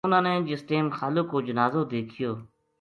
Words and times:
اُنھاں 0.05 0.23
نے 0.27 0.33
جس 0.47 0.61
ٹیم 0.69 0.85
خالق 0.97 1.25
کو 1.31 1.37
جنازو 1.47 1.81
دیکھیو 1.93 2.31